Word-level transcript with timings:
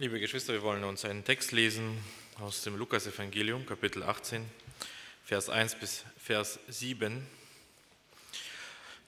Liebe 0.00 0.20
Geschwister, 0.20 0.52
wir 0.52 0.62
wollen 0.62 0.84
uns 0.84 1.04
einen 1.04 1.24
Text 1.24 1.50
lesen 1.50 1.98
aus 2.38 2.62
dem 2.62 2.76
Lukasevangelium, 2.76 3.66
Kapitel 3.66 4.04
18, 4.04 4.48
Vers 5.24 5.48
1 5.48 5.74
bis 5.74 6.04
Vers 6.22 6.60
7. 6.68 7.26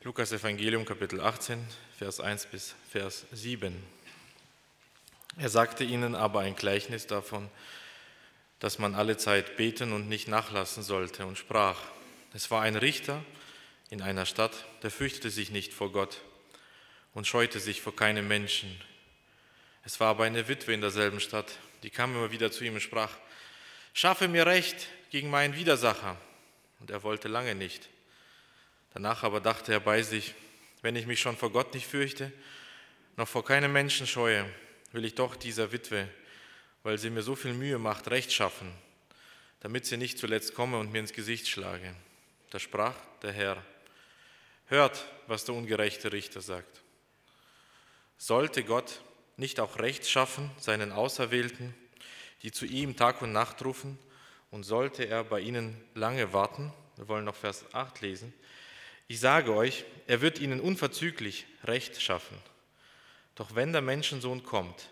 Lukasevangelium, 0.03 0.85
Kapitel 0.85 1.21
18, 1.21 1.65
Vers 1.97 2.19
1 2.19 2.47
bis 2.47 2.75
Vers 2.91 3.25
7. 3.31 3.73
Er 5.37 5.49
sagte 5.49 5.85
ihnen 5.85 6.17
aber 6.17 6.41
ein 6.41 6.57
Gleichnis 6.57 7.07
davon, 7.07 7.49
dass 8.59 8.81
man 8.81 8.97
alle 8.97 9.17
Zeit 9.17 9.57
beten 9.57 9.93
und 9.93 10.09
nicht 10.09 10.27
nachlassen 10.27 10.83
sollte 10.83 11.25
und 11.25 11.39
sprach, 11.39 11.79
es 12.35 12.51
war 12.51 12.63
ein 12.63 12.75
Richter 12.75 13.25
in 13.91 14.03
einer 14.03 14.27
Stadt, 14.27 14.67
der 14.83 14.91
fürchtete 14.91 15.31
sich 15.31 15.53
nicht 15.53 15.73
vor 15.73 15.93
Gott 15.93 16.21
und 17.15 17.29
scheute 17.29 17.61
sich 17.61 17.81
vor 17.81 17.95
keinem 17.95 18.27
Menschen 18.27 18.77
es 19.85 19.99
war 20.01 20.09
aber 20.09 20.25
eine 20.25 20.49
Witwe 20.49 20.75
in 20.75 20.81
derselben 20.81 21.21
Stadt, 21.21 21.59
die 21.83 21.91
kam 21.91 22.15
immer 22.15 22.31
wieder 22.31 22.51
zu 22.51 22.65
ihm 22.65 22.75
und 22.75 22.81
sprach, 22.81 23.17
schaffe 23.95 24.29
mir 24.29 24.47
Recht 24.47 24.89
gegen 25.11 25.31
meinen 25.31 25.55
Widersacher. 25.55 26.17
Und 26.81 26.91
er 26.91 27.03
wollte 27.03 27.29
lange 27.29 27.55
nicht. 27.55 27.89
Danach 28.95 29.23
aber 29.23 29.41
dachte 29.41 29.73
er 29.73 29.81
bei 29.81 30.03
sich, 30.03 30.35
wenn 30.83 30.97
ich 30.97 31.07
mich 31.07 31.21
schon 31.21 31.37
vor 31.37 31.53
Gott 31.53 31.75
nicht 31.75 31.87
fürchte, 31.87 32.33
noch 33.17 33.29
vor 33.29 33.45
keinem 33.45 33.73
Menschen 33.73 34.07
scheue, 34.07 34.47
will 34.93 35.05
ich 35.05 35.15
doch 35.15 35.37
dieser 35.37 35.73
Witwe, 35.73 36.09
weil 36.83 36.99
sie 36.99 37.11
mir 37.11 37.23
so 37.23 37.37
viel 37.37 37.53
Mühe 37.53 37.79
macht, 37.79 38.11
Recht 38.11 38.33
schaffen, 38.33 38.73
damit 39.61 39.87
sie 39.87 39.97
nicht 39.97 40.19
zuletzt 40.19 40.55
komme 40.55 40.79
und 40.79 40.91
mir 40.91 41.01
ins 41.01 41.13
Gesicht 41.13 41.49
schlage. 41.49 41.95
Da 42.51 42.59
sprach 42.59 42.97
der 43.23 43.33
Herr, 43.33 43.63
hört, 44.67 45.05
was 45.27 45.45
der 45.45 45.55
ungerechte 45.55 46.13
Richter 46.13 46.41
sagt. 46.41 46.81
Sollte 48.17 48.65
Gott 48.65 49.03
nicht 49.41 49.59
auch 49.59 49.79
Recht 49.79 50.07
schaffen 50.09 50.51
seinen 50.59 50.93
Auserwählten, 50.93 51.75
die 52.43 52.53
zu 52.53 52.67
ihm 52.67 52.97
Tag 52.97 53.23
und 53.23 53.33
Nacht 53.33 53.65
rufen, 53.65 53.99
und 54.51 54.65
sollte 54.65 55.05
er 55.05 55.25
bei 55.25 55.41
ihnen 55.41 55.81
lange 55.95 56.33
warten, 56.33 56.73
wir 56.97 57.09
wollen 57.09 57.25
noch 57.25 57.37
Vers 57.37 57.65
8 57.73 58.01
lesen, 58.01 58.35
ich 59.09 59.19
sage 59.19 59.55
euch, 59.55 59.85
er 60.07 60.21
wird 60.21 60.39
ihnen 60.39 60.61
unverzüglich 60.61 61.47
Recht 61.65 62.01
schaffen. 62.01 62.37
Doch 63.35 63.55
wenn 63.55 63.73
der 63.73 63.81
Menschensohn 63.81 64.45
kommt, 64.45 64.89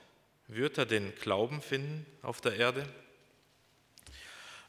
wird 0.48 0.78
er 0.78 0.86
den 0.86 1.14
Glauben 1.16 1.62
finden 1.62 2.06
auf 2.22 2.40
der 2.40 2.56
Erde? 2.56 2.88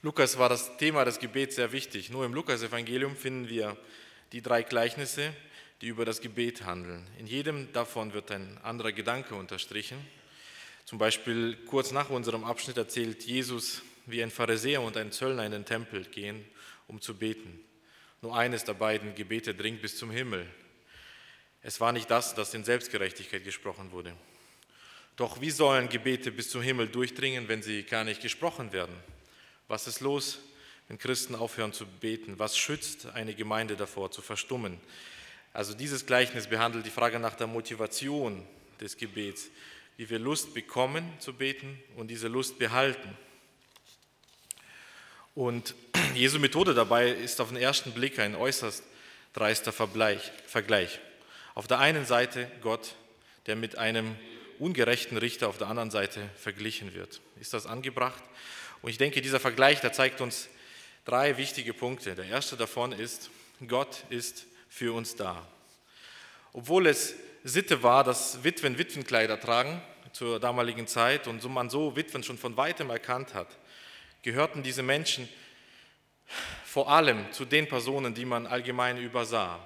Lukas 0.01 0.37
war 0.37 0.49
das 0.49 0.77
Thema 0.77 1.05
des 1.05 1.19
Gebets 1.19 1.55
sehr 1.55 1.71
wichtig. 1.71 2.09
Nur 2.09 2.25
im 2.25 2.33
Lukas-Evangelium 2.33 3.15
finden 3.15 3.49
wir 3.49 3.75
die 4.33 4.41
drei 4.41 4.61
Gleichnisse, 4.63 5.33
die 5.81 5.87
über 5.87 6.05
das 6.05 6.21
Gebet 6.21 6.65
handeln. 6.65 7.07
In 7.17 7.27
jedem 7.27 7.71
davon 7.71 8.13
wird 8.13 8.31
ein 8.31 8.57
anderer 8.63 8.91
Gedanke 8.91 9.35
unterstrichen. 9.35 9.97
Zum 10.85 10.97
Beispiel 10.97 11.55
kurz 11.67 11.91
nach 11.91 12.09
unserem 12.09 12.43
Abschnitt 12.43 12.77
erzählt 12.77 13.23
Jesus, 13.23 13.81
wie 14.05 14.21
ein 14.23 14.31
Pharisäer 14.31 14.81
und 14.81 14.97
ein 14.97 15.11
Zöllner 15.11 15.45
in 15.45 15.51
den 15.51 15.65
Tempel 15.65 16.03
gehen, 16.05 16.43
um 16.87 16.99
zu 16.99 17.15
beten. 17.15 17.59
Nur 18.21 18.35
eines 18.35 18.65
der 18.65 18.73
beiden 18.73 19.15
Gebete 19.15 19.55
dringt 19.55 19.81
bis 19.81 19.97
zum 19.97 20.11
Himmel. 20.11 20.45
Es 21.61 21.79
war 21.79 21.91
nicht 21.91 22.09
das, 22.09 22.35
das 22.35 22.53
in 22.53 22.63
Selbstgerechtigkeit 22.63 23.43
gesprochen 23.43 23.91
wurde. 23.91 24.13
Doch 25.15 25.41
wie 25.41 25.51
sollen 25.51 25.89
Gebete 25.89 26.31
bis 26.31 26.49
zum 26.49 26.61
Himmel 26.61 26.87
durchdringen, 26.87 27.47
wenn 27.47 27.61
sie 27.61 27.83
gar 27.83 28.03
nicht 28.03 28.21
gesprochen 28.21 28.71
werden? 28.71 28.95
Was 29.67 29.85
ist 29.85 29.99
los, 29.99 30.39
wenn 30.87 30.97
Christen 30.97 31.35
aufhören 31.35 31.73
zu 31.73 31.85
beten? 31.85 32.39
Was 32.39 32.57
schützt 32.57 33.05
eine 33.07 33.35
Gemeinde 33.35 33.75
davor, 33.75 34.11
zu 34.11 34.21
verstummen? 34.21 34.79
Also 35.53 35.73
dieses 35.73 36.05
Gleichnis 36.05 36.47
behandelt 36.47 36.85
die 36.85 36.91
Frage 36.91 37.19
nach 37.19 37.35
der 37.35 37.47
Motivation 37.47 38.45
des 38.79 38.97
Gebets, 38.97 39.49
wie 39.97 40.09
wir 40.09 40.19
Lust 40.19 40.53
bekommen 40.53 41.11
zu 41.19 41.33
beten 41.33 41.81
und 41.95 42.07
diese 42.07 42.27
Lust 42.27 42.59
behalten. 42.59 43.17
Und 45.35 45.75
Jesu 46.15 46.39
Methode 46.39 46.73
dabei 46.73 47.09
ist 47.09 47.41
auf 47.41 47.49
den 47.49 47.57
ersten 47.57 47.91
Blick 47.91 48.19
ein 48.19 48.35
äußerst 48.35 48.83
dreister 49.33 49.71
Vergleich. 49.71 50.99
Auf 51.55 51.67
der 51.67 51.79
einen 51.79 52.05
Seite 52.05 52.49
Gott, 52.61 52.95
der 53.45 53.55
mit 53.55 53.77
einem 53.77 54.15
ungerechten 54.59 55.17
Richter 55.17 55.47
auf 55.47 55.57
der 55.57 55.67
anderen 55.67 55.91
Seite 55.91 56.29
verglichen 56.37 56.93
wird. 56.93 57.21
Ist 57.39 57.53
das 57.53 57.65
angebracht? 57.65 58.21
Und 58.81 58.89
ich 58.89 58.97
denke, 58.97 59.21
dieser 59.21 59.39
Vergleich, 59.39 59.81
der 59.81 59.93
zeigt 59.93 60.21
uns 60.21 60.49
drei 61.05 61.37
wichtige 61.37 61.73
Punkte. 61.73 62.15
Der 62.15 62.25
erste 62.25 62.55
davon 62.57 62.91
ist, 62.91 63.29
Gott 63.67 64.03
ist 64.09 64.45
für 64.79 64.93
uns 64.93 65.13
da. 65.13 65.45
Obwohl 66.53 66.87
es 66.87 67.13
Sitte 67.43 67.83
war, 67.83 68.05
dass 68.05 68.45
Witwen 68.45 68.77
Witwenkleider 68.77 69.37
tragen 69.37 69.81
zur 70.13 70.39
damaligen 70.39 70.87
Zeit 70.87 71.27
und 71.27 71.41
so 71.41 71.49
man 71.49 71.69
so 71.69 71.97
Witwen 71.97 72.23
schon 72.23 72.37
von 72.37 72.55
weitem 72.55 72.89
erkannt 72.89 73.33
hat, 73.33 73.57
gehörten 74.23 74.63
diese 74.63 74.81
Menschen 74.81 75.27
vor 76.63 76.89
allem 76.89 77.29
zu 77.33 77.43
den 77.43 77.67
Personen, 77.67 78.13
die 78.13 78.23
man 78.23 78.47
allgemein 78.47 78.97
übersah. 78.97 79.59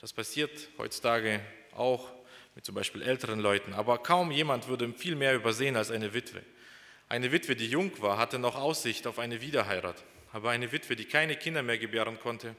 Das 0.00 0.14
passiert 0.14 0.70
heutzutage 0.78 1.40
auch 1.74 2.08
mit 2.54 2.64
zum 2.64 2.74
Beispiel 2.74 3.02
älteren 3.02 3.40
Leuten, 3.40 3.74
aber 3.74 3.98
kaum 3.98 4.30
jemand 4.30 4.66
würde 4.66 4.90
viel 4.94 5.14
mehr 5.14 5.34
übersehen 5.34 5.76
als 5.76 5.90
eine 5.90 6.14
Witwe. 6.14 6.42
Eine 7.10 7.32
Witwe, 7.32 7.54
die 7.54 7.68
jung 7.68 7.92
war, 8.00 8.16
hatte 8.16 8.38
noch 8.38 8.56
Aussicht 8.56 9.06
auf 9.06 9.18
eine 9.18 9.42
Wiederheirat, 9.42 10.02
aber 10.32 10.48
eine 10.50 10.72
Witwe, 10.72 10.96
die 10.96 11.04
keine 11.04 11.36
Kinder 11.36 11.62
mehr 11.62 11.76
gebären 11.76 12.18
konnte, 12.18 12.56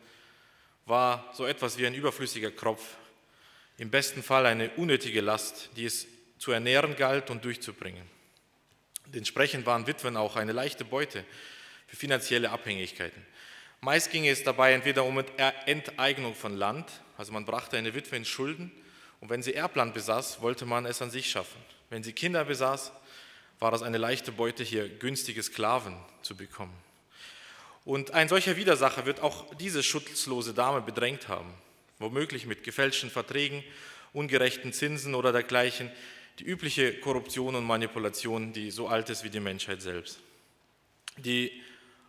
war 0.89 1.29
so 1.33 1.45
etwas 1.45 1.77
wie 1.77 1.85
ein 1.85 1.93
überflüssiger 1.93 2.51
Kropf, 2.51 2.97
im 3.77 3.91
besten 3.91 4.23
Fall 4.23 4.45
eine 4.45 4.69
unnötige 4.71 5.21
Last, 5.21 5.69
die 5.75 5.85
es 5.85 6.07
zu 6.39 6.51
ernähren 6.51 6.95
galt 6.95 7.29
und 7.29 7.45
durchzubringen. 7.45 8.03
Entsprechend 9.13 9.65
waren 9.65 9.87
Witwen 9.87 10.17
auch 10.17 10.35
eine 10.35 10.51
leichte 10.51 10.85
Beute 10.85 11.23
für 11.87 11.95
finanzielle 11.95 12.49
Abhängigkeiten. 12.49 13.25
Meist 13.81 14.11
ging 14.11 14.27
es 14.27 14.43
dabei 14.43 14.73
entweder 14.73 15.05
um 15.05 15.23
Enteignung 15.65 16.35
von 16.35 16.57
Land, 16.57 16.89
also 17.17 17.31
man 17.31 17.45
brachte 17.45 17.77
eine 17.77 17.93
Witwe 17.93 18.17
in 18.17 18.25
Schulden 18.25 18.71
und 19.21 19.29
wenn 19.29 19.43
sie 19.43 19.53
Erbland 19.53 19.93
besaß, 19.93 20.41
wollte 20.41 20.65
man 20.65 20.85
es 20.85 21.01
an 21.01 21.11
sich 21.11 21.29
schaffen. 21.29 21.61
Wenn 21.89 22.03
sie 22.03 22.13
Kinder 22.13 22.43
besaß, 22.45 22.91
war 23.59 23.71
das 23.71 23.83
eine 23.83 23.97
leichte 23.97 24.31
Beute, 24.31 24.63
hier 24.63 24.89
günstige 24.89 25.43
Sklaven 25.43 25.95
zu 26.21 26.35
bekommen. 26.35 26.73
Und 27.89 28.11
ein 28.11 28.29
solcher 28.29 28.55
Widersacher 28.55 29.07
wird 29.07 29.21
auch 29.21 29.51
diese 29.55 29.81
schutzlose 29.81 30.53
Dame 30.53 30.79
bedrängt 30.79 31.27
haben, 31.27 31.51
womöglich 31.97 32.45
mit 32.45 32.63
gefälschten 32.63 33.09
Verträgen, 33.09 33.63
ungerechten 34.13 34.73
Zinsen 34.73 35.15
oder 35.15 35.31
dergleichen, 35.31 35.89
die 36.37 36.43
übliche 36.43 36.93
Korruption 36.99 37.55
und 37.55 37.65
Manipulation, 37.65 38.53
die 38.53 38.69
so 38.69 38.87
alt 38.87 39.09
ist 39.09 39.23
wie 39.23 39.31
die 39.31 39.39
Menschheit 39.39 39.81
selbst. 39.81 40.19
Die 41.17 41.51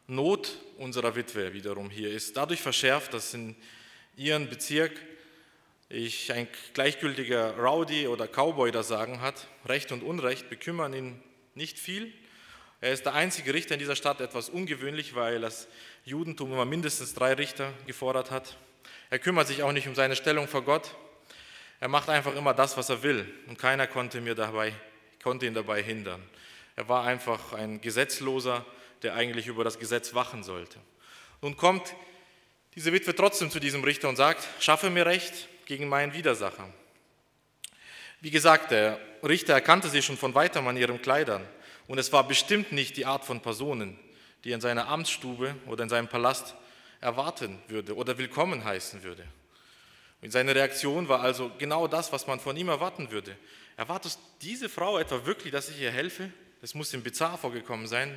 Not 0.06 0.58
unserer 0.76 1.16
Witwe 1.16 1.54
wiederum 1.54 1.88
hier 1.88 2.10
ist 2.12 2.36
dadurch 2.36 2.60
verschärft, 2.60 3.14
dass 3.14 3.32
in 3.32 3.56
ihrem 4.18 4.50
Bezirk 4.50 4.92
ich 5.88 6.30
ein 6.30 6.46
gleichgültiger 6.74 7.56
Rowdy 7.56 8.06
oder 8.06 8.28
Cowboy 8.28 8.70
da 8.70 8.82
sagen 8.82 9.22
hat, 9.22 9.46
Recht 9.64 9.92
und 9.92 10.02
Unrecht 10.02 10.50
bekümmern 10.50 10.92
ihn 10.92 11.22
nicht 11.54 11.78
viel, 11.78 12.12
er 12.80 12.92
ist 12.92 13.04
der 13.04 13.14
einzige 13.14 13.52
Richter 13.52 13.74
in 13.74 13.78
dieser 13.78 13.96
Stadt, 13.96 14.20
etwas 14.20 14.48
ungewöhnlich, 14.48 15.14
weil 15.14 15.40
das 15.40 15.68
Judentum 16.04 16.52
immer 16.52 16.64
mindestens 16.64 17.14
drei 17.14 17.34
Richter 17.34 17.72
gefordert 17.86 18.30
hat. 18.30 18.56
Er 19.10 19.18
kümmert 19.18 19.48
sich 19.48 19.62
auch 19.62 19.72
nicht 19.72 19.86
um 19.86 19.94
seine 19.94 20.16
Stellung 20.16 20.48
vor 20.48 20.62
Gott. 20.62 20.94
Er 21.78 21.88
macht 21.88 22.08
einfach 22.08 22.34
immer 22.34 22.54
das, 22.54 22.76
was 22.76 22.88
er 22.88 23.02
will. 23.02 23.26
Und 23.48 23.58
keiner 23.58 23.86
konnte, 23.86 24.20
mir 24.20 24.34
dabei, 24.34 24.72
konnte 25.22 25.46
ihn 25.46 25.54
dabei 25.54 25.82
hindern. 25.82 26.22
Er 26.76 26.88
war 26.88 27.04
einfach 27.04 27.52
ein 27.52 27.80
Gesetzloser, 27.80 28.64
der 29.02 29.14
eigentlich 29.14 29.46
über 29.46 29.64
das 29.64 29.78
Gesetz 29.78 30.14
wachen 30.14 30.42
sollte. 30.42 30.78
Nun 31.42 31.56
kommt 31.56 31.94
diese 32.76 32.92
Witwe 32.92 33.14
trotzdem 33.14 33.50
zu 33.50 33.60
diesem 33.60 33.82
Richter 33.84 34.08
und 34.08 34.16
sagt, 34.16 34.46
schaffe 34.62 34.88
mir 34.88 35.04
Recht 35.04 35.48
gegen 35.66 35.88
meinen 35.88 36.14
Widersacher. 36.14 36.72
Wie 38.20 38.30
gesagt, 38.30 38.70
der 38.70 38.98
Richter 39.22 39.54
erkannte 39.54 39.88
sie 39.88 40.02
schon 40.02 40.16
von 40.16 40.34
weitem 40.34 40.66
an 40.66 40.76
ihren 40.76 41.02
Kleidern. 41.02 41.46
Und 41.90 41.98
es 41.98 42.12
war 42.12 42.22
bestimmt 42.22 42.70
nicht 42.70 42.96
die 42.96 43.04
Art 43.04 43.24
von 43.24 43.40
Personen, 43.40 43.98
die 44.44 44.52
in 44.52 44.60
seiner 44.60 44.86
Amtsstube 44.86 45.56
oder 45.66 45.82
in 45.82 45.88
seinem 45.88 46.06
Palast 46.06 46.54
erwarten 47.00 47.58
würde 47.66 47.96
oder 47.96 48.16
willkommen 48.16 48.64
heißen 48.64 49.02
würde. 49.02 49.24
Und 50.22 50.30
seine 50.30 50.54
Reaktion 50.54 51.08
war 51.08 51.20
also 51.20 51.50
genau 51.58 51.88
das, 51.88 52.12
was 52.12 52.28
man 52.28 52.38
von 52.38 52.56
ihm 52.56 52.68
erwarten 52.68 53.10
würde. 53.10 53.36
Erwartet 53.76 54.18
diese 54.40 54.68
Frau 54.68 55.00
etwa 55.00 55.26
wirklich, 55.26 55.52
dass 55.52 55.68
ich 55.68 55.80
ihr 55.80 55.90
helfe? 55.90 56.30
Das 56.60 56.76
muss 56.76 56.94
ihm 56.94 57.02
bizarr 57.02 57.36
vorgekommen 57.36 57.88
sein, 57.88 58.16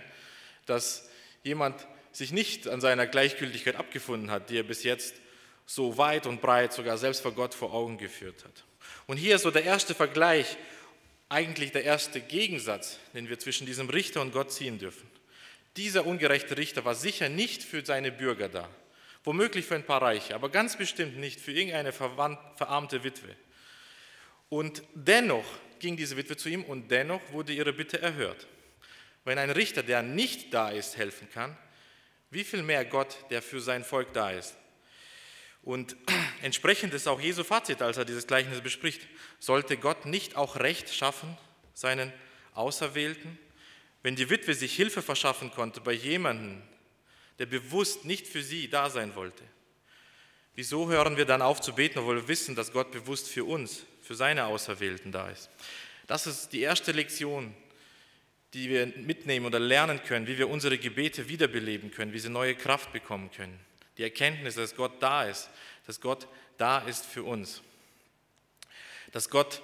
dass 0.68 1.10
jemand 1.42 1.88
sich 2.12 2.31
nicht 2.31 2.68
an 2.68 2.80
seiner 2.80 3.08
Gleichgültigkeit 3.08 3.76
abgefunden 3.76 4.30
hat, 4.30 4.52
die 4.52 4.60
er 4.60 4.64
bis 4.64 4.84
jetzt 4.84 5.16
so 5.66 5.98
weit 5.98 6.28
und 6.28 6.42
breit 6.44 6.74
sogar 6.74 7.00
selbst 7.00 7.24
vor 7.24 7.31
Gott 7.31 7.56
vor 7.56 7.74
Augen 7.74 7.98
geführt 7.98 8.46
hat. 8.46 8.66
Und 9.08 9.18
hier 9.18 9.38
ist 9.38 9.42
so 9.42 9.50
der 9.50 9.64
erste 9.64 9.96
Vergleich 9.96 10.58
eigentlich 11.33 11.71
der 11.71 11.83
erste 11.83 12.21
Gegensatz, 12.21 13.00
den 13.13 13.27
wir 13.27 13.39
zwischen 13.39 13.65
diesem 13.65 13.89
Richter 13.89 14.21
und 14.21 14.31
Gott 14.31 14.51
ziehen 14.51 14.77
dürfen. 14.77 15.09
Dieser 15.75 16.06
ungerechte 16.06 16.56
Richter 16.56 16.85
war 16.85 16.94
sicher 16.94 17.27
nicht 17.30 17.63
für 17.63 17.83
seine 17.83 18.12
Bürger 18.12 18.47
da, 18.47 18.69
womöglich 19.24 19.65
für 19.65 19.75
ein 19.75 19.85
paar 19.85 20.01
Reiche, 20.01 20.35
aber 20.35 20.50
ganz 20.50 20.77
bestimmt 20.77 21.18
nicht 21.18 21.41
für 21.41 21.51
irgendeine 21.51 21.91
verarmte 21.91 23.03
Witwe. 23.03 23.35
Und 24.50 24.83
dennoch 24.94 25.45
ging 25.80 25.97
diese 25.97 26.15
Witwe 26.15 26.38
zu 26.38 26.50
ihm 26.50 26.63
und 26.63 26.91
dennoch 26.91 27.21
wurde 27.31 27.53
ihre 27.53 27.74
Bitte 27.74 28.00
erhört. 28.00 28.47
Wenn 29.25 29.39
ein 29.39 29.50
Richter, 29.50 29.81
der 29.81 30.03
nicht 30.03 30.53
da 30.53 30.69
ist, 30.69 30.97
helfen 30.97 31.27
kann, 31.31 31.57
wie 32.30 32.44
viel 32.44 32.62
mehr 32.62 32.85
Gott, 32.85 33.18
der 33.31 33.41
für 33.41 33.59
sein 33.59 33.83
Volk 33.83 34.13
da 34.13 34.31
ist. 34.31 34.56
Und 35.63 35.95
entsprechend 36.41 36.94
ist 36.94 37.07
auch 37.07 37.19
Jesu 37.21 37.44
Fazit, 37.44 37.81
als 37.81 37.97
er 37.97 38.06
dieses 38.06 38.27
Gleichnis 38.27 38.62
bespricht. 38.62 39.01
Sollte 39.39 39.77
Gott 39.77 40.06
nicht 40.06 40.35
auch 40.35 40.57
Recht 40.57 40.94
schaffen, 40.94 41.38
seinen 41.74 42.12
Auserwählten? 42.53 43.38
Wenn 44.01 44.15
die 44.15 44.30
Witwe 44.30 44.53
sich 44.53 44.75
Hilfe 44.75 45.01
verschaffen 45.01 45.51
konnte 45.51 45.81
bei 45.81 45.94
jemandem, 45.94 46.62
der 47.39 47.45
bewusst 47.45 48.06
nicht 48.06 48.27
für 48.27 48.44
sie 48.44 48.69
da 48.69 48.89
sein 48.89 49.15
wollte, 49.15 49.44
wieso 50.56 50.89
hören 50.89 51.18
wir 51.18 51.25
dann 51.25 51.41
auf 51.41 51.62
zu 51.62 51.74
beten, 51.74 52.00
obwohl 52.00 52.18
wir 52.18 52.27
wissen, 52.27 52.56
dass 52.56 52.71
Gott 52.71 52.91
bewusst 52.91 53.30
für 53.30 53.45
uns, 53.45 53.85
für 54.01 54.15
seine 54.15 54.45
Auserwählten 54.45 55.12
da 55.12 55.30
ist? 55.30 55.50
Das 56.07 56.27
ist 56.27 56.50
die 56.50 56.62
erste 56.62 56.91
Lektion, 56.91 57.56
die 58.53 58.69
wir 58.69 58.88
mitnehmen 58.97 59.45
oder 59.45 59.59
lernen 59.59 60.03
können, 60.03 60.27
wie 60.27 60.38
wir 60.38 60.50
unsere 60.50 60.77
Gebete 60.77 61.27
wiederbeleben 61.27 61.91
können, 61.91 62.13
wie 62.13 62.19
sie 62.19 62.30
neue 62.30 62.56
Kraft 62.56 62.94
bekommen 62.94 63.31
können. 63.31 63.59
Die 63.98 64.04
Erkenntnis, 64.04 64.56
dass 64.56 64.75
Gott 64.75 64.94
da 65.01 65.24
ist, 65.24 65.50
dass 65.86 66.01
Gott 66.01 66.28
da 66.57 66.80
ist 66.80 67.06
für 67.06 67.24
uns. 67.24 67.62
Dass 69.12 69.30
Gott 69.30 69.62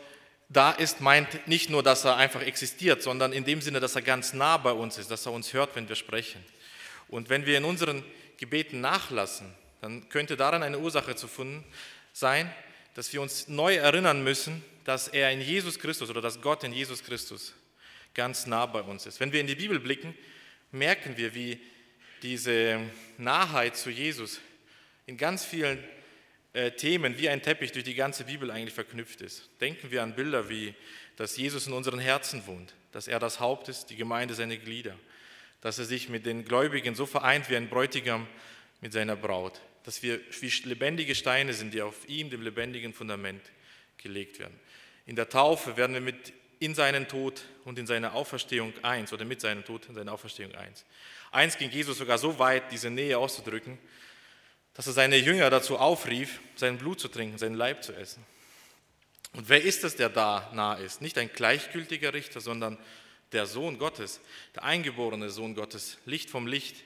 da 0.50 0.72
ist, 0.72 1.02
meint 1.02 1.48
nicht 1.48 1.70
nur, 1.70 1.84
dass 1.84 2.06
er 2.06 2.18
einfach 2.18 2.42
existiert, 2.42 3.04
sondern 3.04 3.34
in 3.34 3.46
dem 3.46 3.62
Sinne, 3.62 3.80
dass 3.80 3.96
er 3.96 4.02
ganz 4.02 4.34
nah 4.34 4.58
bei 4.58 4.72
uns 4.72 4.98
ist, 4.98 5.12
dass 5.12 5.26
er 5.26 5.31
uns 5.31 5.54
hört, 5.54 5.76
wenn 5.76 5.88
wir 5.88 5.96
sprechen. 5.96 6.44
Und 7.08 7.30
wenn 7.30 7.46
wir 7.46 7.58
in 7.58 7.66
unseren 7.66 8.04
Gebeten 8.38 8.81
nachlassen, 8.81 9.54
dann 9.81 10.10
könnte 10.10 10.38
daran 10.38 10.64
eine 10.64 10.80
Ursache 10.80 11.16
zu 11.16 11.28
finden 11.28 11.64
sein, 12.14 12.52
dass 12.96 13.14
wir 13.14 13.22
uns 13.22 13.48
neu 13.48 13.76
erinnern 13.76 14.24
müssen, 14.24 14.64
dass 14.86 15.08
er 15.08 15.31
in 15.31 15.42
Jesus 15.42 15.80
Christus 15.80 16.10
oder 16.10 16.22
dass 16.22 16.42
Gott 16.42 16.64
in 16.64 16.74
Jesus 16.74 17.04
Christus 17.04 17.54
ganz 18.14 18.46
nah 18.48 18.66
bei 18.66 18.81
uns 18.81 19.06
ist. 19.06 19.20
Wenn 19.20 19.31
wir 19.31 19.40
in 19.40 19.48
die 19.48 19.56
Bibel 19.56 19.80
blicken, 19.80 20.16
merken 20.72 21.16
wir, 21.16 21.36
wie 21.36 21.60
diese 22.24 22.80
Nahheit 23.18 23.77
zu 23.77 23.89
Jesus 23.89 24.39
in 25.06 25.18
ganz 25.18 25.44
vielen 25.45 25.83
äh, 26.54 26.71
Themen 26.71 27.18
wie 27.18 27.30
ein 27.30 27.42
Teppich 27.42 27.71
durch 27.71 27.83
die 27.83 27.95
ganze 27.95 28.24
Bibel 28.24 28.50
eigentlich 28.51 28.74
verknüpft 28.74 29.21
ist. 29.21 29.50
Denken 29.62 29.92
wir 29.92 30.04
an 30.04 30.16
Bilder 30.16 30.50
wie, 30.50 30.74
dass 31.16 31.38
Jesus 31.38 31.68
in 31.68 31.74
unseren 31.74 32.00
Herzen 32.00 32.45
wohnt, 32.48 32.74
dass 32.92 33.07
er 33.07 33.19
das 33.19 33.39
Haupt 33.39 33.69
ist, 33.69 33.89
die 33.89 33.95
Gemeinde 33.95 34.33
seine 34.33 34.57
Glieder, 34.57 34.95
dass 35.62 35.80
er 35.80 35.86
sich 35.86 36.10
mit 36.10 36.25
den 36.25 36.45
Gläubigen 36.45 36.95
so 36.95 37.06
vereint 37.06 37.50
wie 37.50 37.56
ein 37.56 37.69
Bräutigam 37.69 38.27
mit 38.81 38.94
seiner 38.94 39.16
Braut, 39.16 39.60
dass 39.83 40.01
wir 40.01 40.19
wie 40.39 40.51
lebendige 40.68 41.16
Steine 41.16 41.54
sind, 41.54 41.74
die 41.74 41.81
auf 41.81 42.07
ihm, 42.07 42.30
dem 42.30 42.42
lebendigen 42.42 42.94
Fundament, 42.94 43.42
gelegt 43.98 44.39
werden. 44.39 44.57
In 45.06 45.16
der 45.16 45.30
Taufe 45.30 45.75
werden 45.75 45.94
wir 45.94 46.01
mit 46.01 46.33
in 46.60 46.76
seinen 46.76 47.08
Tod 47.08 47.42
und 47.64 47.80
in 47.80 47.88
seine 47.88 48.14
Auferstehung 48.14 48.74
eins 48.84 49.14
oder 49.14 49.26
mit 49.26 49.42
seinem 49.42 49.64
Tod 49.64 49.88
und 49.88 49.96
seiner 49.96 50.12
Auferstehung 50.12 50.54
eins. 50.56 50.86
Eins 51.32 51.58
ging 51.58 51.70
Jesus 51.70 51.98
sogar 51.98 52.18
so 52.18 52.38
weit, 52.38 52.72
diese 52.72 52.90
Nähe 52.90 53.18
auszudrücken, 53.18 53.78
dass 54.74 54.88
er 54.88 54.94
seine 54.94 55.18
Jünger 55.18 55.50
dazu 55.50 55.78
aufrief, 55.78 56.40
sein 56.56 56.78
Blut 56.78 57.00
zu 57.00 57.08
trinken, 57.08 57.38
seinen 57.38 57.56
Leib 57.56 57.84
zu 57.84 57.94
essen. 57.94 58.26
Und 59.34 59.48
wer 59.48 59.62
ist 59.64 59.84
es, 59.84 59.96
der 59.96 60.10
da 60.10 60.50
nah 60.54 60.74
ist? 60.74 61.02
Nicht 61.02 61.18
ein 61.18 61.32
gleichgültiger 61.32 62.14
Richter, 62.14 62.42
sondern 62.42 62.78
der 63.32 63.46
Sohn 63.46 63.78
Gottes, 63.78 64.20
der 64.56 64.64
eingeborene 64.64 65.30
Sohn 65.30 65.56
Gottes, 65.56 65.98
Licht 66.06 66.30
vom 66.30 66.48
Licht, 66.48 66.78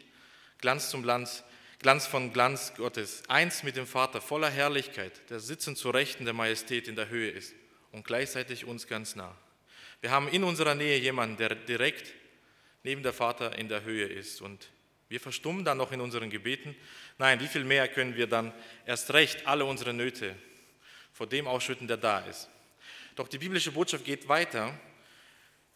Glanz 0.59 0.89
zum 0.89 1.03
Glanz, 1.03 1.43
Glanz 1.79 2.05
von 2.05 2.33
Glanz 2.33 2.73
Gottes, 2.75 3.23
eins 3.27 3.63
mit 3.63 3.75
dem 3.75 3.87
Vater, 3.87 4.21
voller 4.21 4.49
Herrlichkeit, 4.49 5.29
der 5.29 5.39
sitzend 5.39 5.77
zu 5.77 5.89
Rechten 5.89 6.25
der 6.25 6.33
Majestät 6.33 6.87
in 6.87 6.95
der 6.95 7.09
Höhe 7.09 7.29
ist 7.29 7.53
und 7.91 8.05
gleichzeitig 8.05 8.65
uns 8.65 8.87
ganz 8.87 9.15
nah. 9.15 9.35
Wir 10.03 10.11
haben 10.11 10.27
in 10.27 10.43
unserer 10.43 10.75
Nähe 10.75 10.97
jemanden, 10.97 11.37
der 11.37 11.55
direkt 11.55 12.13
neben 12.83 13.03
der 13.03 13.13
Vater 13.13 13.57
in 13.57 13.69
der 13.69 13.83
Höhe 13.83 14.05
ist. 14.05 14.41
Und 14.41 14.67
wir 15.07 15.21
verstummen 15.21 15.63
dann 15.63 15.77
noch 15.77 15.93
in 15.93 16.01
unseren 16.01 16.29
Gebeten. 16.29 16.75
Nein, 17.17 17.39
wie 17.39 17.47
viel 17.47 17.63
mehr 17.63 17.87
können 17.87 18.17
wir 18.17 18.27
dann 18.27 18.53
erst 18.85 19.13
recht 19.13 19.47
alle 19.47 19.63
unsere 19.63 19.93
Nöte 19.93 20.35
vor 21.13 21.25
dem 21.25 21.47
ausschütten, 21.47 21.87
der 21.87 21.95
da 21.95 22.19
ist. 22.19 22.49
Doch 23.15 23.29
die 23.29 23.37
biblische 23.37 23.71
Botschaft 23.71 24.03
geht 24.03 24.27
weiter, 24.27 24.77